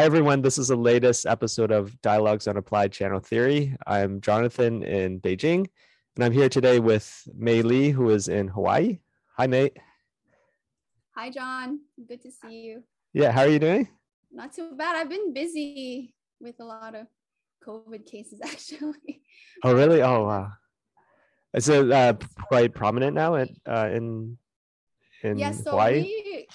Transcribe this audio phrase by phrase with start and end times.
[0.00, 0.40] Hi, everyone.
[0.40, 3.76] This is the latest episode of Dialogues on Applied Channel Theory.
[3.86, 5.66] I'm Jonathan in Beijing,
[6.16, 9.00] and I'm here today with Mei Lee, who is in Hawaii.
[9.36, 9.72] Hi, Mei.
[11.14, 11.80] Hi, John.
[12.08, 12.82] Good to see you.
[13.12, 13.88] Yeah, how are you doing?
[14.32, 14.96] Not too bad.
[14.96, 17.06] I've been busy with a lot of
[17.62, 19.20] COVID cases, actually.
[19.62, 20.00] Oh, really?
[20.00, 20.52] Oh, wow.
[21.52, 22.14] Is it uh,
[22.48, 24.38] quite prominent now in uh, in
[25.22, 26.00] in yeah, so Hawaii?
[26.00, 26.48] we,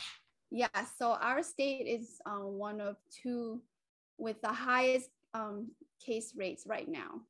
[0.52, 0.68] yeah,
[0.98, 3.62] so our state is um, one of two
[4.18, 5.72] with the highest um,
[6.04, 7.22] case rates right now.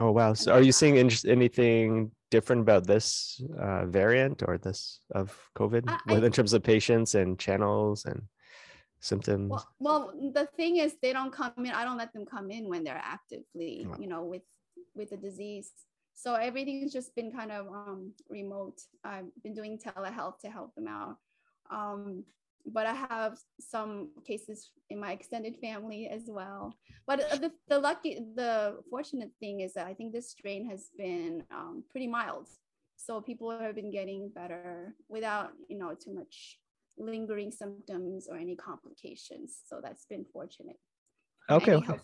[0.00, 0.32] Oh, wow.
[0.32, 5.84] So, are you seeing in- anything different about this uh, variant or this of COVID,
[5.88, 8.22] I- with I- in terms of patients and channels and
[9.00, 9.50] symptoms?
[9.50, 11.70] Well, well, the thing is, they don't come in.
[11.72, 13.96] I don't let them come in when they're actively, Wow.
[14.00, 14.42] you know, with
[14.94, 15.70] with the disease.
[16.14, 18.80] So everything's just been kind of um, remote.
[19.04, 21.16] I've been doing telehealth to help them out.
[21.70, 22.24] Um,
[22.66, 26.74] but I have some cases in my extended family as well.
[27.06, 31.44] But the, the lucky, the fortunate thing is that I think this strain has been
[31.50, 32.48] um, pretty mild.
[32.96, 36.58] So people have been getting better without, you know, too much
[36.98, 39.58] lingering symptoms or any complications.
[39.66, 40.76] So that's been fortunate.
[41.48, 41.74] Okay.
[41.74, 41.96] Okay.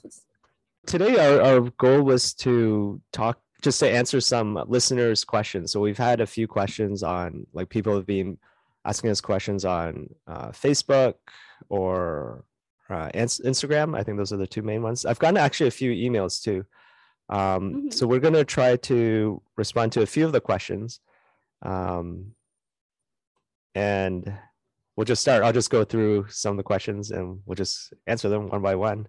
[0.87, 5.99] today our, our goal was to talk just to answer some listeners questions so we've
[5.99, 8.39] had a few questions on like people have been
[8.87, 11.15] asking us questions on uh, facebook
[11.69, 12.45] or
[12.89, 15.91] uh, instagram i think those are the two main ones i've gotten actually a few
[15.93, 16.65] emails too
[17.29, 17.93] um, Mhm.
[17.93, 21.01] so we're going to try to respond to a few of the questions
[21.63, 22.33] um,
[23.75, 24.33] and
[24.97, 28.29] we'll just start i'll just go through some of the questions and we'll just answer
[28.29, 29.07] them one by one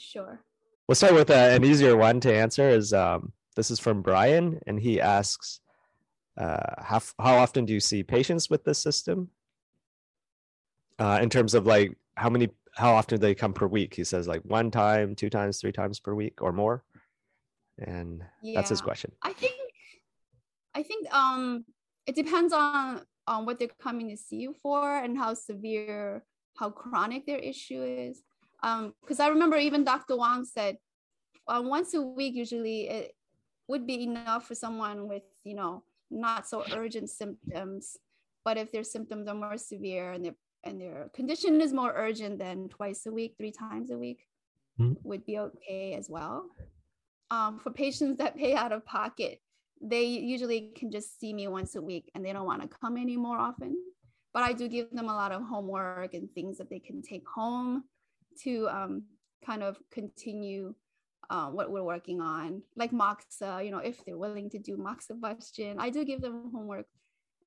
[0.00, 0.38] Sure.
[0.86, 2.68] We'll start with uh, an easier one to answer.
[2.68, 5.58] Is um, this is from Brian, and he asks,
[6.38, 9.30] uh, "How how often do you see patients with this system?
[10.98, 14.04] Uh, in terms of like how many, how often do they come per week?" He
[14.04, 16.84] says like one time, two times, three times per week, or more.
[17.78, 18.22] And
[18.54, 19.12] that's his question.
[19.22, 19.54] I think
[20.74, 21.64] I think um
[22.06, 26.24] it depends on on what they're coming to see you for and how severe,
[26.56, 28.22] how chronic their issue is.
[28.62, 30.16] Um, because I remember even Dr.
[30.16, 30.78] Wang said
[31.46, 33.14] uh, once a week usually it
[33.68, 37.96] would be enough for someone with you know not so urgent symptoms.
[38.44, 42.38] But if their symptoms are more severe and their and their condition is more urgent,
[42.38, 44.26] than twice a week, three times a week
[44.80, 44.96] Mhm.
[45.02, 46.50] would be okay as well
[47.30, 49.40] um, for patients that pay out of pocket,
[49.80, 52.96] they usually can just see me once a week and they don't want to come
[52.96, 53.76] any more often.
[54.32, 57.26] But I do give them a lot of homework and things that they can take
[57.28, 57.84] home
[58.42, 59.02] to um,
[59.44, 60.74] kind of continue
[61.30, 65.76] uh, what we're working on, like moxa, you know, if they're willing to do moxibustion.
[65.78, 66.86] I do give them homework,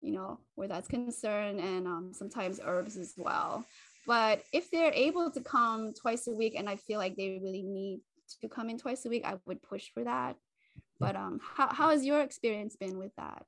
[0.01, 3.65] you know, where that's concerned, and um, sometimes herbs as well.
[4.07, 7.61] But if they're able to come twice a week and I feel like they really
[7.61, 8.01] need
[8.41, 10.35] to come in twice a week, I would push for that.
[10.99, 13.45] But um, how, how has your experience been with that?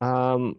[0.00, 0.56] Um,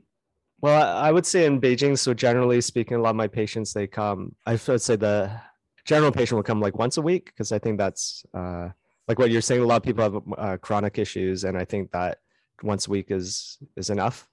[0.61, 3.73] well, I I would say in Beijing, so generally speaking, a lot of my patients
[3.73, 4.35] they come.
[4.45, 5.39] I would say the
[5.85, 8.69] general patient will come like once a week because I think that's uh,
[9.07, 9.61] like what you're saying.
[9.61, 12.19] A lot of people have uh, chronic issues, and I think that
[12.63, 14.27] once a week is is enough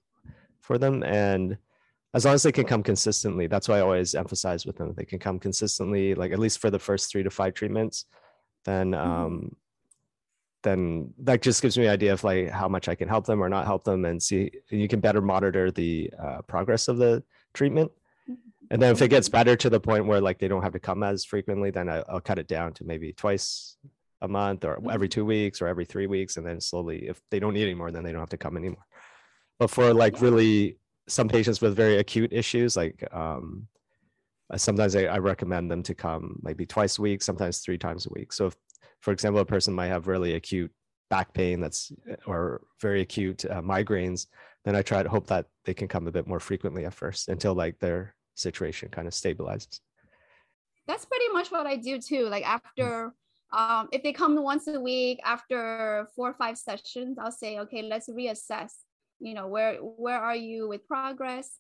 [0.61, 1.03] for them.
[1.03, 1.59] And
[2.15, 4.95] as long as they can come consistently, that's why I always emphasize with them.
[4.97, 8.07] They can come consistently, like at least for the first three to five treatments.
[8.65, 9.57] Then um,
[10.63, 13.43] then that just gives me an idea of like how much I can help them
[13.43, 17.23] or not help them and see you can better monitor the uh, progress of the
[17.53, 17.93] treatment.
[18.71, 20.81] And then if it gets better to the point where like they don't have to
[20.81, 23.77] come as frequently, then I, I'll cut it down to maybe twice
[24.25, 26.37] a month or every two weeks or every three weeks.
[26.37, 28.85] And then slowly, if they don't need anymore, then they don't have to come anymore.
[29.59, 33.69] But for like really some patients with very acute issues, like um,
[34.53, 38.07] uh, sometimes I, I recommend them to come maybe twice a week, sometimes three times
[38.07, 38.33] a week.
[38.33, 38.57] So if,
[39.01, 40.73] for example, a person might have really acute
[41.11, 41.93] back pain that's
[42.27, 44.27] or very acute uh, migraines,
[44.65, 47.29] then I try to hope that they can come a bit more frequently at first
[47.29, 49.81] until like their situation kind of stabilizes.
[50.87, 52.29] That's pretty much what I do too.
[52.29, 53.13] Like after,
[53.55, 57.83] um, if they come once a week, after four or five sessions, I'll say, okay,
[57.83, 58.73] let's reassess.
[59.21, 61.59] You know, where where are you with progress?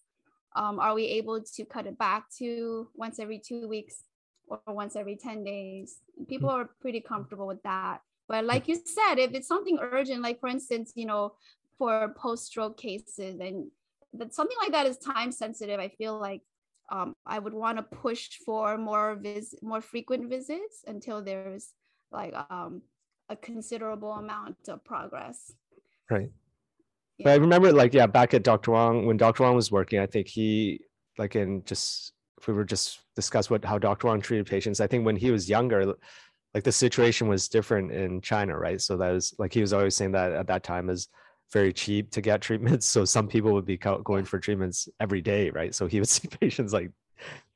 [0.56, 4.02] Um, are we able to cut it back to once every two weeks
[4.48, 5.98] or once every 10 days?
[6.28, 8.00] People are pretty comfortable with that.
[8.28, 11.34] But like you said, if it's something urgent, like for instance, you know,
[11.78, 13.70] for post-stroke cases and
[14.14, 16.42] that something like that is time sensitive, I feel like
[16.90, 21.70] um, I would want to push for more vis- more frequent visits until there's
[22.10, 22.82] like um,
[23.28, 25.52] a considerable amount of progress.
[26.10, 26.30] Right.
[27.18, 28.72] But I remember like, yeah, back at Dr.
[28.72, 29.44] Wang, when Dr.
[29.44, 30.80] Wang was working, I think he
[31.16, 34.08] like in just if we were just discuss what how Dr.
[34.08, 35.94] Wang treated patients, I think when he was younger,
[36.54, 38.80] like the situation was different in China, right?
[38.80, 41.08] So that was like he was always saying that at that time is
[41.52, 42.86] very cheap to get treatments.
[42.94, 45.74] So some people would be going for treatments every day, right?
[45.74, 46.90] So he would see patients like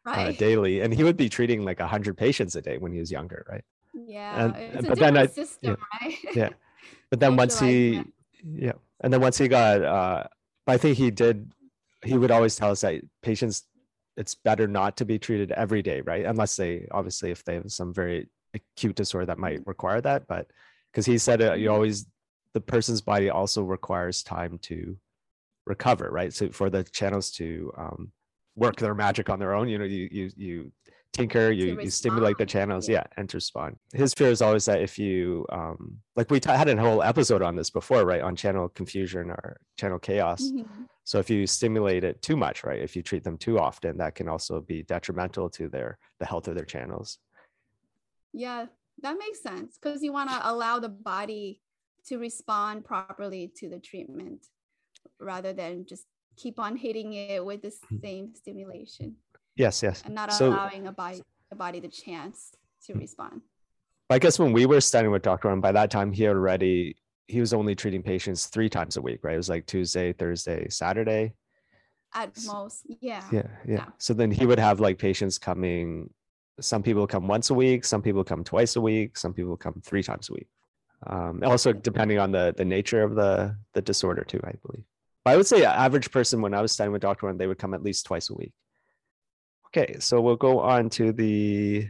[0.06, 0.28] uh, right.
[0.28, 3.10] uh, daily, and he would be treating like hundred patients a day when he was
[3.10, 3.64] younger, right?
[4.06, 6.18] Yeah, and, but then I, system, yeah, right?
[6.34, 6.48] yeah,
[7.10, 8.02] but then once he,
[8.44, 10.24] yeah, and then once he got, uh,
[10.66, 11.52] I think he did.
[12.04, 13.64] He would always tell us that patients,
[14.16, 16.24] it's better not to be treated every day, right?
[16.24, 20.46] Unless they obviously if they have some very acute disorder that might require that, but
[20.92, 21.74] because he said uh, you mm-hmm.
[21.74, 22.06] always
[22.54, 24.96] the person's body also requires time to
[25.66, 26.32] recover, right?
[26.32, 28.12] So for the channels to um,
[28.56, 30.72] work their magic on their own, you know, you you you
[31.12, 32.98] tinker, you you stimulate the channels, yeah.
[32.98, 33.76] yeah, and to respond.
[33.92, 37.42] His fear is always that if you um, like we t- had a whole episode
[37.42, 40.42] on this before, right, on channel confusion or channel chaos.
[40.42, 40.84] Mm-hmm.
[41.04, 44.14] So if you stimulate it too much, right, if you treat them too often, that
[44.14, 47.18] can also be detrimental to their the health of their channels.
[48.32, 48.66] Yeah,
[49.02, 51.60] that makes sense because you want to allow the body
[52.06, 54.46] to respond properly to the treatment
[55.20, 56.04] rather than just
[56.36, 57.96] keep on hitting it with the hmm.
[58.02, 59.16] same stimulation.
[59.58, 60.02] Yes, yes.
[60.04, 62.52] And not so, allowing a body, a body the chance
[62.86, 63.42] to respond.
[64.08, 65.48] I guess when we were studying with Dr.
[65.48, 66.96] Wang, by that time he already
[67.26, 69.34] he was only treating patients three times a week, right?
[69.34, 71.34] It was like Tuesday, Thursday, Saturday.
[72.14, 73.22] At most, yeah.
[73.30, 73.74] Yeah, yeah.
[73.74, 73.84] yeah.
[73.98, 76.08] So then he would have like patients coming.
[76.58, 79.82] Some people come once a week, some people come twice a week, some people come
[79.84, 80.48] three times a week
[81.06, 84.84] um, also depending on the the nature of the the disorder too i believe
[85.24, 87.58] but i would say average person when i was studying with dr Wang they would
[87.58, 88.52] come at least twice a week
[89.68, 91.88] okay so we'll go on to the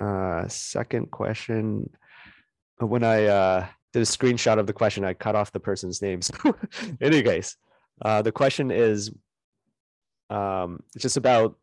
[0.00, 1.90] uh, second question.
[2.78, 6.22] When i uh, did a screenshot of the question i cut off the person's name
[6.22, 6.34] so
[6.82, 7.56] in any case
[8.02, 9.10] uh, the question is
[10.30, 11.58] um, just about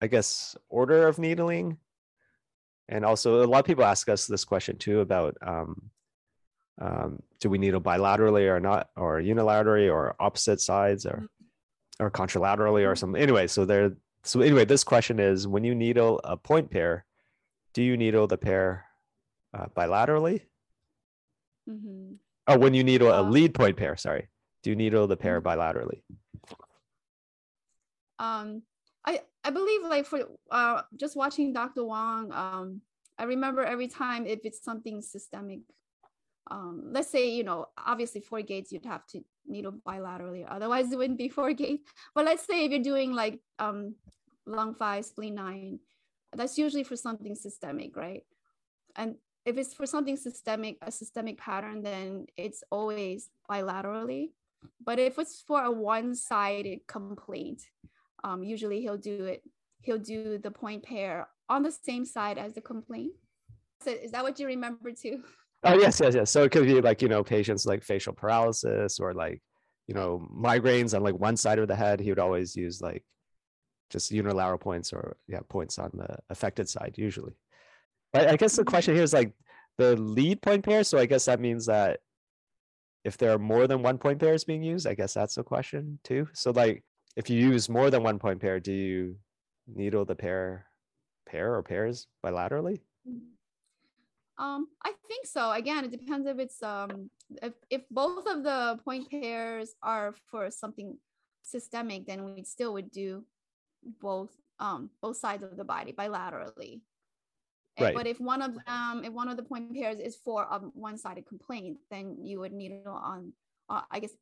[0.00, 1.78] i guess order of needling.
[2.88, 5.90] And also, a lot of people ask us this question too about um,
[6.80, 11.26] um, do we needle bilaterally or not, or unilaterally, or opposite sides, or
[12.00, 13.20] or contralaterally, or something.
[13.20, 13.92] Anyway, so there.
[14.22, 17.04] So anyway, this question is: when you needle a point pair,
[17.72, 18.86] do you needle the pair
[19.52, 20.42] uh, bilaterally?
[21.68, 22.14] Mm-hmm.
[22.46, 24.28] Oh, when you needle a lead point pair, sorry,
[24.62, 25.60] do you needle the pair mm-hmm.
[25.60, 26.02] bilaterally?
[28.18, 28.62] Um,
[29.04, 31.84] I I believe like for uh just watching Dr.
[31.84, 32.80] Wang, um,
[33.18, 35.60] I remember every time if it's something systemic,
[36.50, 40.98] um, let's say you know obviously four gates you'd have to needle bilaterally, otherwise it
[40.98, 41.82] wouldn't be four gate.
[42.14, 43.94] But let's say if you're doing like um
[44.46, 45.80] lung five, spleen nine,
[46.34, 48.24] that's usually for something systemic, right?
[48.96, 54.30] And if it's for something systemic, a systemic pattern, then it's always bilaterally.
[54.82, 57.62] But if it's for a one-sided complaint,
[58.24, 59.42] um, usually he'll do it
[59.84, 63.12] he'll do the point pair on the same side as the complaint
[63.82, 65.22] so is that what you remember too
[65.64, 66.30] oh yes yes yes.
[66.30, 69.42] So it could be like you know patients like facial paralysis or like
[69.86, 73.04] you know migraines on like one side of the head he would always use like
[73.90, 77.34] just unilateral points or yeah points on the affected side usually.
[78.12, 78.70] But i guess the mm-hmm.
[78.70, 79.32] question here is like
[79.76, 82.00] the lead point pair so i guess that means that
[83.04, 85.98] if there are more than one point pairs being used i guess that's a question
[86.04, 86.28] too.
[86.32, 86.84] So like
[87.16, 89.16] if you use more than one point pair, do you
[89.66, 90.66] needle the pair
[91.26, 92.80] pair or pairs bilaterally?
[93.08, 93.33] Mm-hmm.
[94.36, 95.52] Um, I think so.
[95.52, 97.10] Again, it depends if it's um
[97.42, 100.96] if, if both of the point pairs are for something
[101.42, 103.24] systemic, then we still would do
[104.00, 106.80] both um both sides of the body bilaterally.
[107.78, 107.94] Right.
[107.94, 111.26] But if one of um if one of the point pairs is for a one-sided
[111.26, 113.32] complaint, then you would needle on
[113.68, 114.12] uh, I guess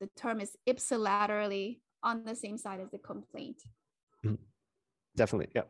[0.00, 3.62] the term is ipsilaterally on the same side as the complaint.
[4.24, 4.34] Mm-hmm.
[5.16, 5.62] Definitely, yeah.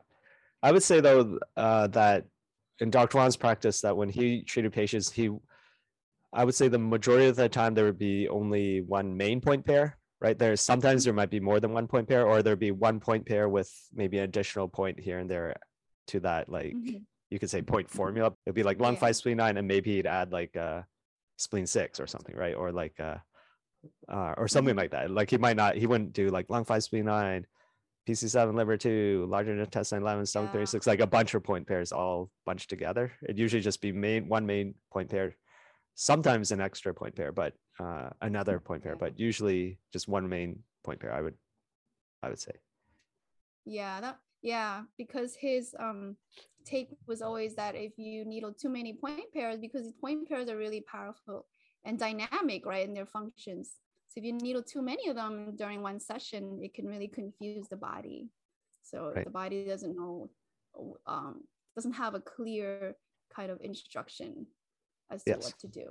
[0.63, 2.27] I would say though uh, that
[2.81, 3.19] in Dr.
[3.19, 5.31] Wang's practice, that when he treated patients, he,
[6.33, 9.65] I would say the majority of the time there would be only one main point
[9.65, 10.39] pair, right?
[10.39, 11.09] There's sometimes mm-hmm.
[11.09, 13.71] there might be more than one point pair, or there'd be one point pair with
[13.93, 15.55] maybe an additional point here and there
[16.09, 16.99] to that, like mm-hmm.
[17.31, 18.33] you could say point formula.
[18.47, 19.01] It'd be like lung yeah.
[19.01, 20.83] five, spleen nine, and maybe he'd add like uh,
[21.37, 22.55] spleen six or something, right?
[22.55, 23.17] Or like uh,
[24.09, 24.81] uh, or something mm-hmm.
[24.81, 25.11] like that.
[25.11, 27.47] Like he might not, he wouldn't do like lung five, spleen nine,
[28.07, 30.61] PC7, liver two, larger intestine 11, stomach yeah.
[30.61, 33.13] 36, like a bunch of point pairs all bunched together.
[33.23, 35.37] It'd usually just be main one main point pair,
[35.95, 40.61] sometimes an extra point pair, but uh, another point pair, but usually just one main
[40.85, 41.13] point pair.
[41.13, 41.35] I would,
[42.23, 42.53] I would say.
[43.65, 46.17] Yeah, that yeah, because his um
[46.65, 50.57] take was always that if you needle too many point pairs, because point pairs are
[50.57, 51.47] really powerful
[51.85, 53.73] and dynamic, right, in their functions.
[54.15, 57.67] So if you needle too many of them during one session, it can really confuse
[57.67, 58.29] the body.
[58.83, 59.25] So Right.
[59.25, 60.31] the body doesn't know,
[61.07, 61.43] um,
[61.75, 62.95] doesn't have a clear
[63.35, 64.47] kind of instruction
[65.11, 65.91] as to what to do.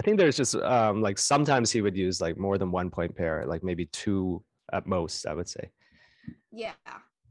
[0.00, 3.14] I think there's just um like sometimes he would use like more than one point
[3.14, 4.42] pair, like maybe two
[4.72, 5.70] at most, I would say.
[6.50, 6.72] Yeah,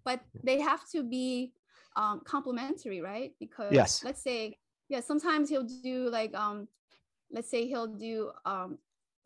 [0.05, 1.51] but they have to be
[1.97, 3.33] um, complementary, right?
[3.39, 4.03] Because Yes.
[4.05, 6.67] let's say, yeah, sometimes he'll do like, um,
[7.31, 8.77] let's say he'll do um,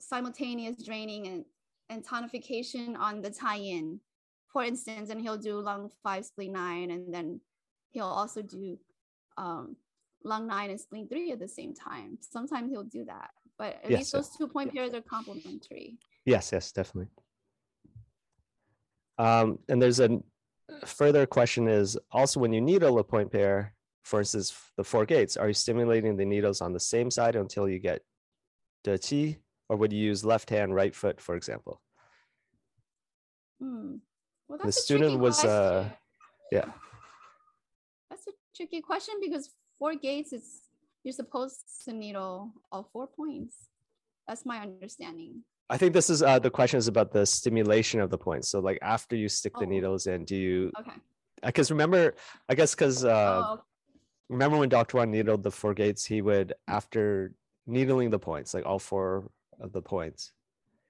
[0.01, 1.46] simultaneous draining and,
[1.89, 4.00] and tonification on the taiyin,
[4.51, 7.39] for instance, and he'll do lung five, spleen nine, and then
[7.91, 8.77] he'll also do
[9.38, 9.75] um,
[10.24, 12.17] lung nine and spleen three at the same time.
[12.20, 15.98] Sometimes he'll do that, but at Yes, least those two point pairs are complementary.
[16.25, 17.12] Yes, yes, definitely.
[19.17, 20.20] Um, and there's a
[20.86, 25.38] further question is also when you needle a point pair, for instance, the four gates,
[25.38, 28.01] are you stimulating the needles on the same side until you get
[28.84, 29.38] the T,
[29.71, 31.81] or would you use left hand, right foot, for example?
[33.61, 33.95] Hmm.
[34.49, 35.87] Well, The student was, uh,
[36.51, 36.65] yeah.
[38.09, 40.63] That's a tricky question because four gates is
[41.05, 43.55] you're supposed to needle all four points.
[44.27, 45.43] That's my understanding.
[45.69, 48.49] I think this is uh, the question is about the stimulation of the points.
[48.49, 49.69] So like after you stick the Oh.
[49.69, 50.71] needles in, do you?
[50.81, 50.97] Okay.
[51.45, 52.13] Because remember,
[52.49, 53.61] I guess because uh, oh,
[54.27, 54.97] remember when Dr.
[54.97, 57.31] Wang needled the four gates, he would, after
[57.65, 60.33] needling the points, like all four of the points,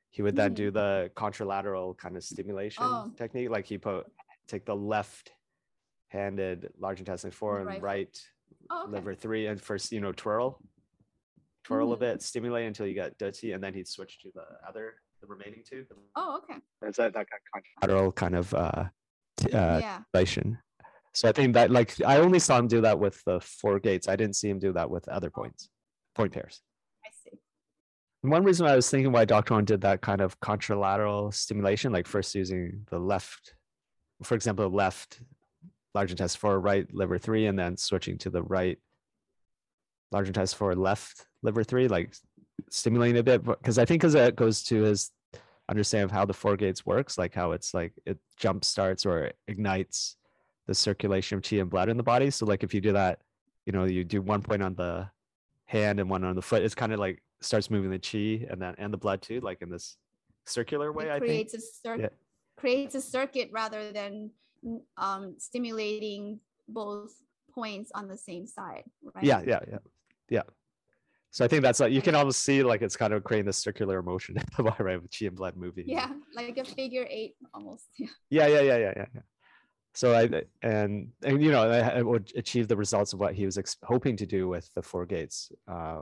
[0.09, 3.11] he would then do the contralateral kind of stimulation Oh.
[3.15, 3.49] technique.
[3.49, 4.07] Like he put
[4.47, 5.31] take the left
[6.09, 8.19] handed large intestine four and Right right,
[8.69, 8.91] oh, okay.
[8.91, 10.61] liver three, and first, you know, twirl,
[11.63, 11.99] twirl a Mhm.
[11.99, 15.27] bit, stimulate until you get de qi, and then he'd switch to the other, the
[15.27, 15.85] remaining two.
[16.15, 16.59] Oh, okay.
[16.81, 18.89] That, that kind of contralateral kind of uh,
[19.37, 20.01] t- uh, yeah.
[20.09, 20.57] stimulation.
[21.13, 24.07] So I think that like I only saw him do that with the four gates.
[24.07, 25.69] I didn't see him do that with other points,
[26.15, 26.61] point pairs.
[28.21, 29.55] One reason I was thinking why Dr.
[29.55, 33.55] Wang did that kind of contralateral stimulation, like first using the left,
[34.21, 35.21] for example, left
[35.95, 38.77] large intestine four, right liver three, and then switching to the right
[40.11, 42.13] large intestine four, left liver three, like
[42.69, 43.43] stimulating a bit.
[43.43, 45.11] Because I think because it goes to his
[45.67, 49.31] understanding of how the four gates works, like how it's like it jump starts or
[49.47, 50.15] ignites
[50.67, 52.29] the circulation of chi and blood in the body.
[52.29, 53.19] So like if you do that,
[53.65, 55.09] you know, you do one point on the
[55.65, 58.61] hand and one on the foot, it's kind of like starts moving the chi and
[58.61, 59.97] then and the blood too, like in this
[60.45, 61.05] circular way.
[61.05, 61.29] it I think.
[61.29, 62.13] creates a circuit.
[62.57, 64.31] Creates a circuit rather than
[64.97, 67.11] um, stimulating both
[67.53, 68.83] points on the same side,
[69.15, 69.23] right?
[69.23, 69.77] Yeah, yeah, yeah,
[70.29, 70.43] yeah.
[71.31, 73.57] So I think that's like you can almost see like it's kind of creating this
[73.57, 75.01] circular motion in the body, right?
[75.01, 75.85] With chi and blood moving.
[75.87, 77.85] Yeah, like a figure eight almost.
[77.97, 78.07] Yeah.
[78.29, 79.05] yeah, yeah, yeah, yeah, yeah.
[79.15, 79.21] yeah.
[79.93, 83.45] So I and and you know I, I would achieve the results of what he
[83.45, 86.01] was ex- hoping to do with the four gates, uh,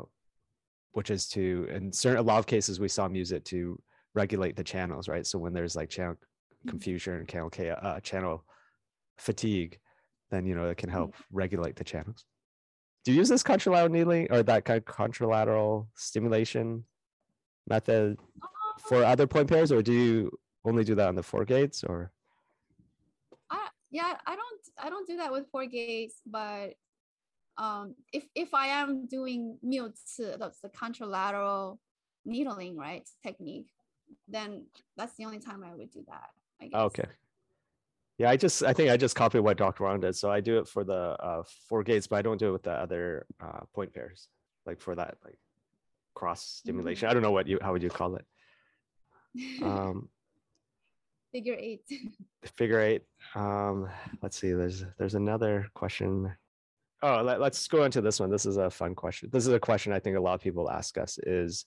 [0.94, 3.80] which is to in certain a lot of cases we saw him use it to
[4.16, 5.26] regulate the channels, right?
[5.26, 6.16] So when there's like channel
[6.66, 6.70] Mhm.
[6.72, 8.44] confusion and channel cha- uh, channel
[9.18, 9.80] fatigue,
[10.30, 12.26] then you know it can help regulate the channels.
[13.06, 16.86] Do you use this contralateral needling or that kind of contralateral stimulation
[17.68, 18.20] method
[18.88, 20.32] for other point pairs, or do you
[20.66, 22.12] only do that on the four gates or?
[23.50, 26.74] I yeah, I don't I don't do that with four gates, but
[27.60, 31.78] um if if I am doing 谬刺, that's the contralateral
[32.26, 33.08] needling, right?
[33.22, 33.70] Technique,
[34.28, 34.66] then
[34.98, 36.30] that's the only time I would do that.
[36.62, 36.80] I guess.
[36.80, 37.10] Okay.
[38.18, 39.84] Yeah, I just I think I just copied what Dr.
[39.84, 40.16] Wang did.
[40.16, 42.64] So I do it for the uh, four gates, but I don't do it with
[42.64, 44.28] the other uh, point pairs,
[44.66, 45.38] like for that like
[46.16, 47.08] cross stimulation.
[47.10, 48.26] I don't know what you how would you call it.
[49.62, 50.10] Um,
[51.32, 51.84] Figure eight.
[52.58, 53.04] figure eight.
[53.36, 53.88] Um,
[54.22, 54.52] let's see.
[54.52, 56.36] There's there's another question.
[57.02, 58.30] Oh, let, let's go into this one.
[58.30, 59.30] This is a fun question.
[59.32, 61.66] This is a question I think a lot of people ask us: is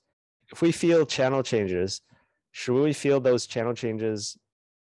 [0.50, 2.02] if we feel channel changes,
[2.50, 4.36] should we feel those channel changes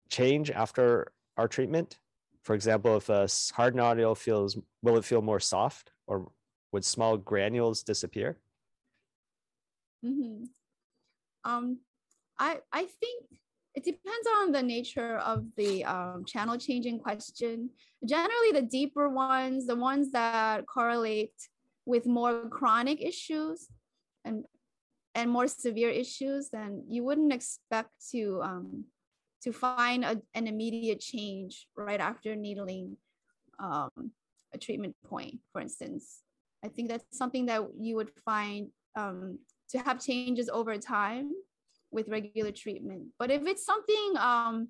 [0.09, 1.99] change after our treatment?
[2.43, 6.31] For example, if a hard nodule feels, will it feel more soft, or
[6.71, 8.37] would small granules disappear?
[10.03, 10.45] Mm-hmm.
[11.43, 11.79] Um,
[12.37, 13.25] I I think
[13.73, 17.69] it depends on the nature of the um, channel changing question.
[18.05, 21.33] Generally, the deeper ones, the ones that correlate
[21.85, 23.67] with more chronic issues
[24.25, 24.45] and
[25.13, 28.85] and more severe issues, then you wouldn't expect to um,
[29.43, 32.97] to find a, an immediate change right after needling
[33.59, 34.11] um,
[34.53, 36.21] a treatment point, for instance.
[36.63, 41.31] I think that's something that you would find um, to have changes over time
[41.91, 43.07] with regular treatment.
[43.19, 44.69] But if it's something, um,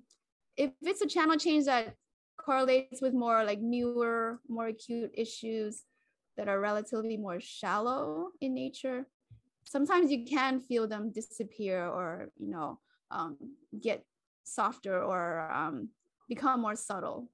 [0.56, 1.94] if it's a channel change that
[2.36, 5.82] correlates with more like newer, more acute issues
[6.36, 9.06] that are relatively more shallow in nature,
[9.64, 12.78] sometimes you can feel them disappear or you know
[13.10, 13.36] um,
[13.80, 14.04] get
[14.44, 15.88] softer or um,
[16.28, 17.28] become more subtle.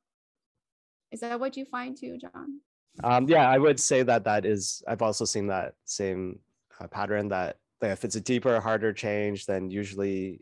[1.10, 2.60] Is that what you find too, John?
[3.02, 4.82] Um, yeah, I would say that that is.
[4.86, 6.40] I've also seen that same
[6.80, 10.40] uh, pattern that, that if it's a deeper, harder change, then usually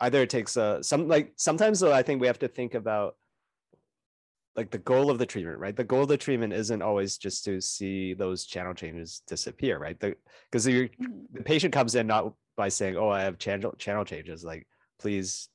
[0.00, 3.16] either it takes a some like sometimes though I think we have to think about
[4.56, 5.76] like the goal of the treatment, right?
[5.76, 9.98] The goal of the treatment isn't always just to see those channel changes disappear, right?
[9.98, 11.06] Because the, mm-hmm.
[11.32, 14.66] the patient comes in not by saying, "Oh, I have channel channel changes," like
[14.98, 15.48] please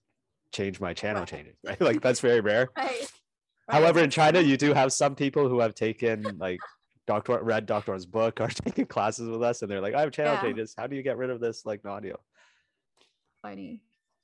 [0.52, 1.30] change my channel right.
[1.30, 1.82] changes, right?
[1.82, 2.70] Like that's very rare.
[2.78, 3.78] Right.
[3.82, 6.60] However, in China, you do have some people who have taken like
[7.08, 10.34] Doctor read Doctor's book or taken classes with us, and they're like, "I have channel
[10.34, 10.42] yeah.
[10.42, 10.74] changes.
[10.78, 12.24] How do you get rid of this like nodule?"
[13.42, 13.82] Funny.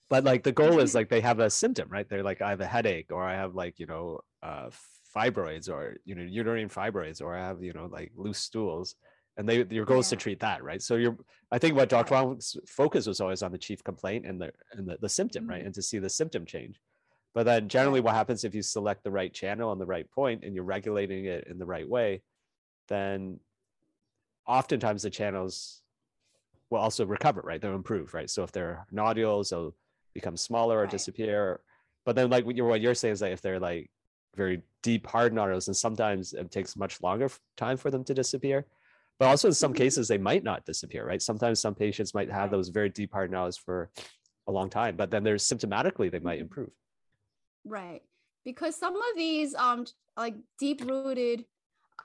[0.09, 2.07] But like the goal is like they have a symptom, right?
[2.07, 4.69] They're like, "I have a headache," or "I have like you know uh,
[5.15, 8.95] fibroids," or you know uterine fibroids, or "I have you know like loose stools."
[9.37, 10.01] And they your goal yeah.
[10.01, 10.81] is to treat that, right?
[10.81, 11.17] So you're
[11.51, 12.13] I think what Dr.
[12.13, 15.51] Wang's focus was always on the chief complaint and the and the, the symptom, mm-hmm.
[15.51, 15.65] right?
[15.65, 16.79] And to see the symptom change.
[17.33, 20.43] But then generally what happens if you select the right channel on the right point
[20.43, 22.21] and you're regulating it in the right way,
[22.91, 23.39] then
[24.47, 25.81] oftentimes the channels
[26.69, 27.61] will also recover, right?
[27.61, 28.29] They'll improve, right?
[28.29, 29.75] So if they're nodules, they'll
[30.13, 30.89] become smaller or right.
[30.89, 31.61] disappear.
[32.05, 33.89] But then like what you're, what you're saying is that if they're like
[34.35, 38.65] very deep hard nodules, and sometimes it takes much longer time for them to disappear.
[39.19, 39.83] But also in some mm-hmm.
[39.83, 41.21] cases they might not disappear, right?
[41.21, 43.91] Sometimes some patients might have those very deep hard nodules for
[44.47, 46.43] a long time, but then there's symptomatically they might mm-hmm.
[46.43, 46.71] improve.
[47.63, 48.01] Right.
[48.43, 49.85] Because some of these um
[50.17, 51.45] like deep rooted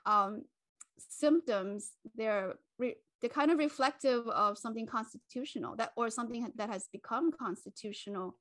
[0.05, 0.43] um
[0.97, 6.87] symptoms they're re- they're kind of reflective of something constitutional that or something that has
[6.91, 8.35] become constitutional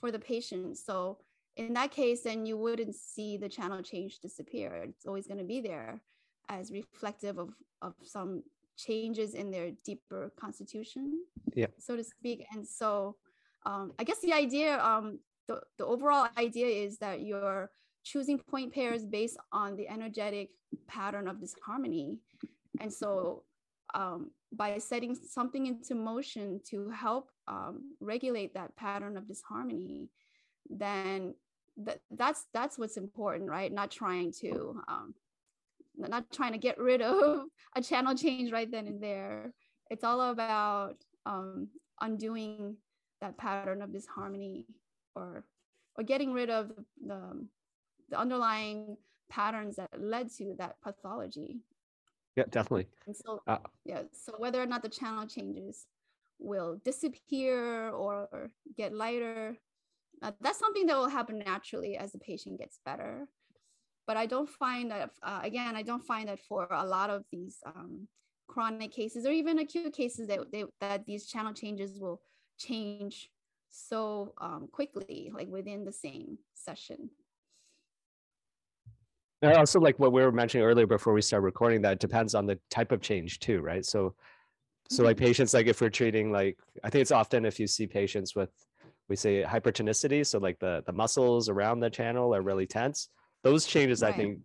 [0.00, 0.78] for the patient.
[0.78, 1.18] So
[1.56, 4.86] in that case, then you wouldn't see the channel change disappear.
[4.88, 6.00] It's always going to be there
[6.48, 7.50] as reflective of,
[7.82, 8.42] of some
[8.76, 11.20] changes in their deeper constitution,
[11.54, 11.66] yeah.
[11.78, 12.46] so to speak.
[12.52, 13.16] And so
[13.66, 17.70] um, I guess the idea um, the, the overall idea is that you're
[18.04, 20.50] choosing point pairs based on the energetic
[20.88, 22.18] pattern of disharmony.
[22.80, 23.44] And so
[23.94, 30.08] um, by setting something into motion to help um, regulate that pattern of disharmony,
[30.68, 31.34] then
[31.76, 33.72] that, that's that's what's important, right?
[33.72, 35.14] Not trying to um,
[35.96, 37.44] not trying to get rid of
[37.76, 39.52] a channel change right then and there.
[39.90, 41.68] It's all about um,
[42.00, 42.76] undoing
[43.20, 44.66] that pattern of disharmony
[45.14, 45.44] or
[45.96, 47.46] or getting rid of the, the
[48.18, 48.96] underlying
[49.30, 51.60] patterns that led to that pathology.
[52.36, 52.88] Yeah definitely.
[53.06, 55.86] And so uh, yeah so whether or not the channel changes
[56.38, 59.56] will disappear or get lighter
[60.22, 63.28] uh, that's something that will happen naturally as the patient gets better.
[64.06, 67.24] But i don't find that uh, again i don't find that for a lot of
[67.30, 68.08] these um,
[68.48, 72.20] chronic cases or even acute cases that, they, that these channel changes will
[72.58, 73.30] change
[73.72, 77.08] so um, quickly, like within the same session.
[79.42, 82.46] And also, like what we were mentioning earlier before we start recording, that depends on
[82.46, 83.84] the type of change too, right?
[83.84, 84.14] So,
[84.88, 85.26] so like mm-hmm.
[85.26, 88.50] patients, like if we're treating, like I think it's often if you see patients with,
[89.08, 93.08] we say hypertonicity, so like the the muscles around the channel are really tense.
[93.42, 94.14] Those changes, right.
[94.14, 94.38] I think,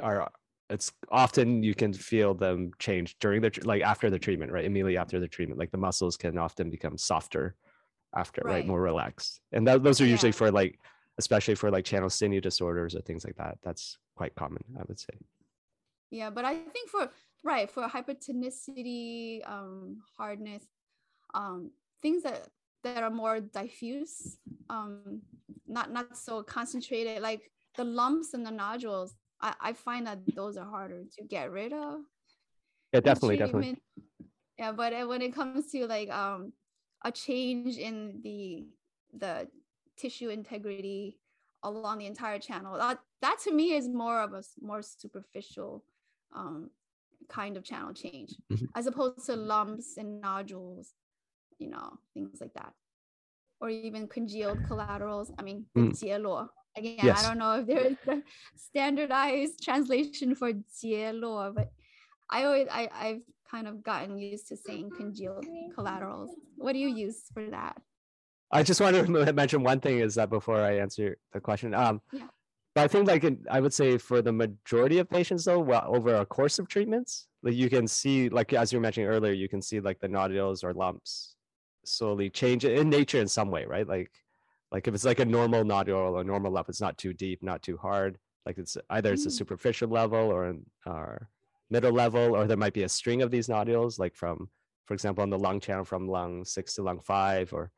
[0.00, 0.30] are
[0.70, 4.64] it's often you can feel them change during the like after the treatment, right?
[4.64, 7.56] Immediately after the treatment, like the muscles can often become softer
[8.14, 8.66] after right, right?
[8.66, 10.10] more relaxed and that, those are yeah.
[10.10, 10.78] usually for like
[11.18, 15.00] especially for like channel sinew disorders or things like that that's quite common i would
[15.06, 15.16] say.
[16.18, 17.02] Yeah but i think for
[17.50, 20.64] right for hypertonicity um hardness
[21.32, 21.70] um
[22.02, 22.40] things that
[22.84, 24.36] that are more diffuse
[24.68, 25.22] um
[25.76, 27.42] not not so concentrated like
[27.78, 31.72] the lumps and the nodules i i find that those are harder to get rid
[31.72, 31.94] of.
[32.92, 33.78] Yeah definitely definitely.
[34.60, 36.52] Yeah but uh, when it comes to like um
[37.08, 38.40] a change in the
[39.22, 39.34] the
[40.00, 41.04] tissue integrity
[41.62, 42.76] along the entire channel.
[42.78, 45.84] That that to me is more of a more superficial
[46.34, 46.70] um,
[47.28, 48.66] kind of channel change, mm-hmm.
[48.74, 50.94] as opposed to lumps and nodules,
[51.58, 52.72] you know, things like that,
[53.60, 55.32] or even congealed collaterals.
[55.38, 56.48] I mean, mm.
[56.76, 57.24] Again, yes.
[57.24, 58.22] I don't know if there is a
[58.56, 61.72] standardized translation for 结络, but
[62.30, 65.44] I always I I've kind of gotten used to saying congealed
[65.74, 66.30] collaterals.
[66.56, 67.76] What do you use for that?
[68.50, 72.00] I just want to mention one thing is that before I answer the question, um,
[72.12, 72.26] yeah.
[72.74, 75.84] but I think like in, I would say for the majority of patients though, well,
[75.86, 79.32] over a course of treatments, like you can see, like as you were mentioning earlier,
[79.32, 81.36] you can see like the nodules or lumps
[81.84, 83.86] slowly change in nature in some way, right?
[83.86, 84.10] Like,
[84.72, 87.42] like if it's like a normal nodule or a normal lump, it's not too deep,
[87.42, 88.18] not too hard.
[88.46, 89.32] Like it's either it's a mm.
[89.32, 90.54] superficial level or,
[90.86, 91.28] or
[91.70, 94.48] middle level, or there might be a string of these nodules, like from
[94.90, 97.70] for example, on the lung channel from lung six to lung five, or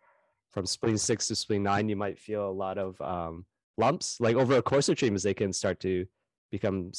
[0.53, 3.47] from spleen six to spleen nine, you might feel a lot of um,
[3.79, 4.19] lumps.
[4.21, 6.07] Like over a course of treatments, they can start to
[6.51, 6.93] become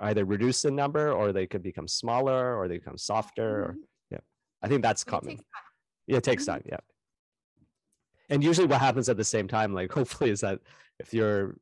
[0.00, 3.64] either reduce in number, or they could become smaller, or they become softer.
[3.64, 3.80] Or, mm-hmm.
[4.10, 4.18] yeah,
[4.62, 5.32] I think that's common.
[5.32, 5.44] It
[6.06, 6.52] yeah, it takes mm-hmm.
[6.52, 6.62] time.
[6.66, 6.80] Yeah,
[8.28, 10.60] and usually what happens at the same time, like hopefully, is that
[10.98, 11.56] if you're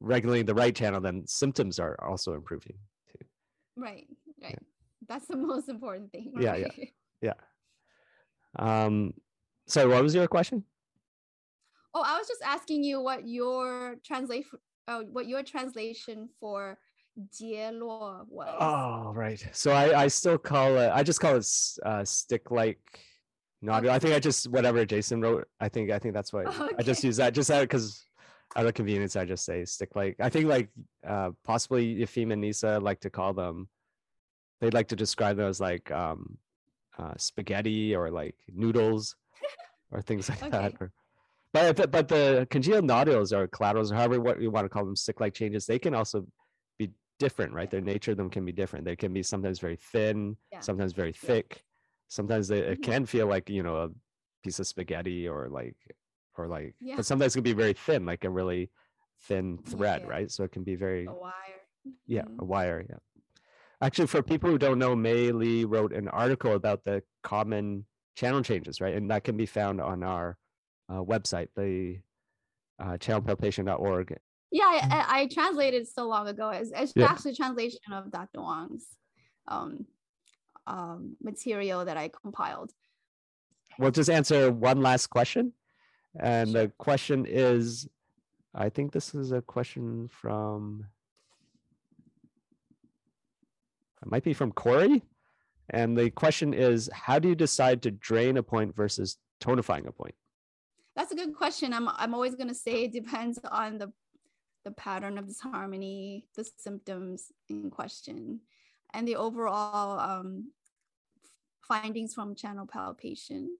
[0.00, 2.76] regulating the right channel, then symptoms are also improving
[3.10, 3.26] too.
[3.76, 4.06] Right.
[4.42, 4.50] Right.
[4.52, 4.58] Yeah.
[5.08, 6.32] That's the most important thing.
[6.34, 6.60] Right?
[6.60, 6.68] Yeah.
[6.76, 6.84] Yeah.
[7.22, 7.34] Yeah.
[8.58, 9.14] Um.
[9.66, 10.64] So, what was your question?
[11.94, 14.46] Oh, I was just asking you what your translate
[14.88, 16.76] oh, what your translation for
[17.30, 18.48] 结络 was.
[18.58, 19.46] Oh, right.
[19.52, 21.46] So I, I still call it, I just call it
[21.86, 22.80] uh, stick like
[23.62, 23.90] nodule.
[23.90, 23.94] Okay.
[23.94, 26.74] I think I just, whatever Jason wrote, I think, I think that's what okay.
[26.76, 28.04] I just use that just because
[28.56, 30.70] out of convenience, I just say stick like, I think like
[31.06, 33.68] uh, possibly Efim and Nisa like to call them,
[34.60, 36.38] They'd like to describe them as like um,
[36.98, 39.14] uh, spaghetti or like noodles
[39.90, 40.50] or things like okay.
[40.50, 40.74] that.
[40.80, 40.90] Or,
[41.54, 44.96] but but the congealed nodules or collaterals, or however what you want to call them,
[44.96, 46.26] stick-like changes, they can also
[46.78, 46.90] be
[47.20, 47.70] different, right?
[47.70, 48.84] Their nature of them can be different.
[48.84, 50.60] They can be sometimes very thin, yeah.
[50.60, 51.62] sometimes very thick.
[52.08, 52.90] Sometimes they, it mm-hmm.
[52.90, 53.90] can feel like you know a
[54.42, 55.76] piece of spaghetti or like
[56.36, 56.96] or like, yeah.
[56.96, 58.72] but sometimes it can be very thin, like a really
[59.22, 60.10] thin thread, yeah.
[60.10, 60.30] right?
[60.32, 61.32] So it can be very a wire.
[62.06, 62.40] Yeah, mm-hmm.
[62.40, 62.84] a wire.
[62.90, 62.96] Yeah.
[63.80, 67.86] Actually, for people who don't know, Mei Li wrote an article about the common
[68.16, 68.94] channel changes, right?
[68.94, 70.36] And that can be found on our
[70.88, 71.98] uh, website, the
[72.78, 74.18] uh, channelpalpation.org.
[74.50, 76.50] Yeah, I, I, translated so long ago.
[76.50, 77.06] It's, it's yeah.
[77.06, 78.40] actually translation of Dr.
[78.40, 78.86] Wang's
[79.48, 79.86] um,
[80.66, 82.72] um, material that I compiled.
[83.78, 85.52] We'll just answer one last question.
[86.20, 86.62] And sure.
[86.62, 87.88] the question is
[88.54, 90.86] I think this is a question from,
[94.02, 95.02] it might be from Corey.
[95.70, 99.92] And the question is How do you decide to drain a point versus tonifying a
[99.92, 100.14] point?
[100.96, 101.72] That's a good question.
[101.72, 103.92] I'm I'm always gonna say it depends on the
[104.64, 108.40] the pattern of disharmony, the symptoms in question,
[108.92, 110.52] and the overall um,
[111.62, 113.56] findings from channel palpation.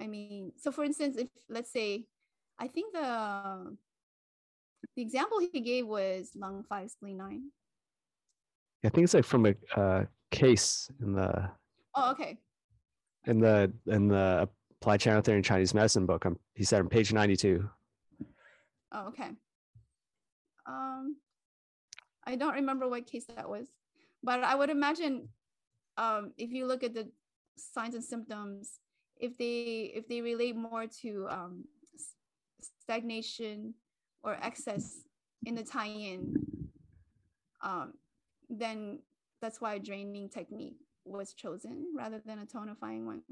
[0.00, 2.06] I mean, so for instance, if let's say,
[2.58, 3.76] I think the
[4.96, 7.50] the example he gave was lung five spleen nine.
[8.84, 11.50] I think it's like from a uh, case in the.
[11.94, 12.38] Oh, okay.
[13.26, 14.48] In the in the
[14.84, 16.26] Applied Channel Theory in Chinese Medicine book.
[16.26, 17.66] Um, he said on page 92.
[18.92, 19.30] Oh, okay.
[20.66, 21.16] Um,
[22.26, 23.68] I don't remember what case that was,
[24.22, 25.30] but I would imagine
[25.96, 27.08] um, if you look at the
[27.56, 28.80] signs and symptoms,
[29.16, 31.64] if they if they relate more to um,
[32.82, 33.72] stagnation
[34.22, 34.98] or excess
[35.46, 36.34] in the taiyin,
[37.62, 37.94] um,
[38.50, 38.98] then
[39.40, 43.22] that's why a draining technique was chosen rather than a tonifying one.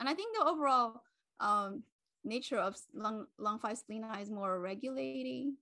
[0.00, 1.02] And I think the overall
[1.40, 1.82] um,
[2.24, 5.56] nature of lung, lung 5 spleen 9 is more regulating.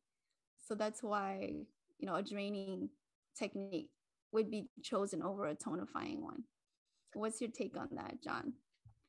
[0.65, 1.53] So that's why,
[1.99, 2.89] you know, a draining
[3.37, 3.91] technique
[4.33, 6.45] would be chosen over a tonifying one.
[7.15, 8.53] What's your take on that, John?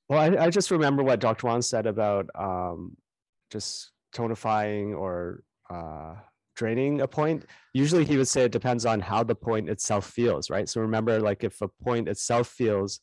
[0.08, 1.48] Well, I, I just remember what Dr.
[1.48, 2.98] Wang said about um,
[3.52, 6.16] just tonifying or uh,
[6.56, 7.46] draining a point.
[7.74, 10.68] Usually he would say it depends on how the point itself feels, right?
[10.68, 13.02] So remember, like if a point itself feels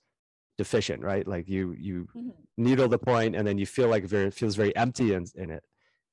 [0.59, 1.27] deficient, right?
[1.27, 2.31] Like you you mm-hmm.
[2.57, 5.51] needle the point and then you feel like very, it feels very empty in, in
[5.51, 5.63] it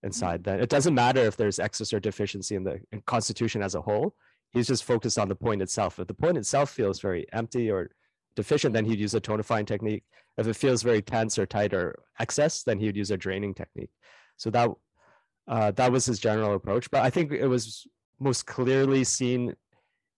[0.03, 0.43] inside.
[0.43, 0.51] Mm-hmm.
[0.51, 3.81] Then it doesn't matter if there's excess or deficiency in the in constitution as a
[3.81, 4.15] whole.
[4.51, 5.99] He's just focused on the point itself.
[5.99, 7.89] If the point itself feels very empty or
[8.35, 10.03] deficient, then he'd use a tonifying technique.
[10.37, 13.53] If it feels very tense or tight or excess, then he would use a draining
[13.53, 13.91] technique.
[14.37, 14.69] So that
[15.47, 16.89] uh, that was his general approach.
[16.91, 17.87] But I think it was
[18.19, 19.55] most clearly seen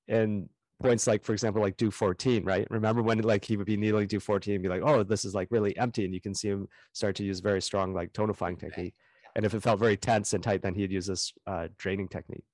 [0.08, 0.50] in
[0.82, 2.68] points like for example like Du 14 right?
[2.70, 5.34] Remember when like he would be needling Du 14 and be like oh this is
[5.34, 8.60] like really empty and you can see him start to use very strong like tonifying
[8.60, 8.94] technique
[9.36, 12.46] and if it felt very tense and tight then he'd use this uh, draining technique.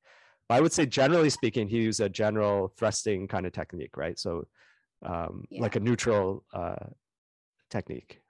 [0.47, 4.17] But i would say generally speaking he used a general thrusting kind of technique right?
[4.17, 4.47] So
[5.03, 5.61] um, yeah.
[5.61, 6.85] like a neutral uh,
[7.69, 8.21] technique.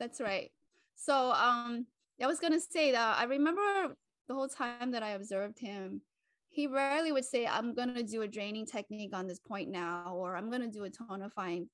[0.00, 0.50] That's right.
[0.94, 1.86] So um
[2.22, 3.94] i was gonna say that i remember
[4.28, 6.00] the whole time that i observed him
[6.56, 10.14] he rarely would say, I'm going to do a draining technique on this point now,
[10.16, 11.68] or I'm going to do a tonifying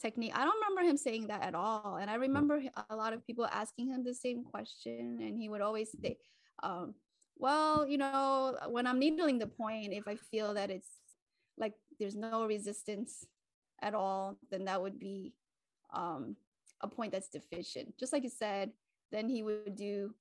[0.00, 0.32] technique.
[0.34, 1.98] I don't remember him saying that at all.
[2.00, 5.60] And I remember a lot of people asking him the same question, and he would
[5.60, 6.16] always say,
[6.62, 6.94] um,
[7.36, 10.92] Well, you know, when I'm needling the point, if I feel that it's
[11.58, 13.26] like there's no resistance
[13.82, 15.34] at all, then that would be
[15.92, 16.36] um,
[16.80, 17.98] a point that's deficient.
[17.98, 18.70] Just like you said,
[19.12, 20.14] then he would do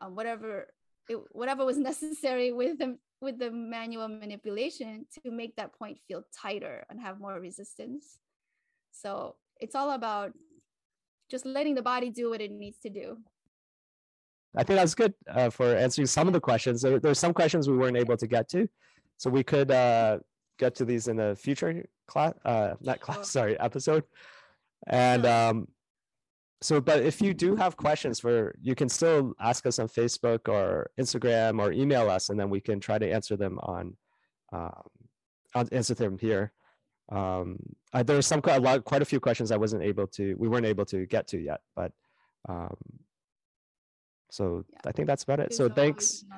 [0.00, 0.66] um, whatever
[1.08, 6.22] it, whatever was necessary with him with the manual manipulation to make that point feel
[6.34, 8.18] tighter and have more resistance.
[8.92, 10.32] So it's all about
[11.30, 13.18] just letting the body do what it needs to do.
[14.54, 16.82] I think that's good uh, for answering some of the questions.
[16.82, 18.68] There, there's some questions we weren't able to get to,
[19.18, 20.18] so we could uh,
[20.58, 24.04] get to these in a future class, uh, not class, sorry, episode.
[24.86, 25.68] And um,
[26.62, 30.48] so, but if you do have questions for, you can still ask us on Facebook
[30.48, 33.96] or Instagram or email us, and then we can try to answer them on,
[34.52, 34.82] um,
[35.54, 36.52] on answer them here.
[37.12, 37.58] Um,
[37.92, 40.34] uh, there are some que- a lot, quite a few questions I wasn't able to,
[40.38, 41.92] we weren't able to get to yet, but
[42.48, 42.76] um,
[44.30, 44.78] so Yeah.
[44.86, 45.50] I think that's about it.
[45.50, 46.24] There's So thanks.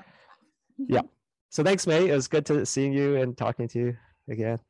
[0.77, 1.03] Yeah.
[1.49, 2.09] So thanks, May.
[2.09, 3.97] It was good to seeing you and talking to you
[4.31, 4.61] again.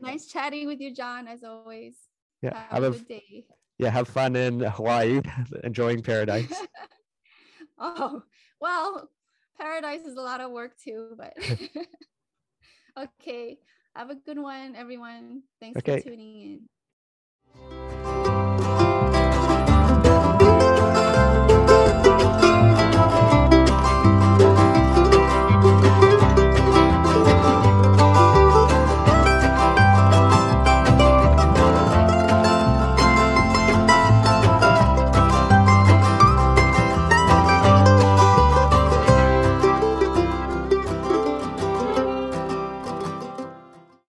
[0.00, 1.94] Nice chatting with you, John, as always.
[2.42, 2.58] Yeah.
[2.58, 3.44] Have, Have a a good day
[3.82, 5.20] yeah, have fun in Hawaii,
[5.64, 6.52] enjoying paradise.
[7.78, 8.22] oh,
[8.60, 9.10] well,
[9.58, 11.36] paradise is a lot of work too, but
[13.20, 13.58] okay.
[13.96, 15.42] Have a good one, everyone.
[15.60, 16.00] Thanks okay.
[16.00, 16.60] for tuning
[17.60, 18.11] in.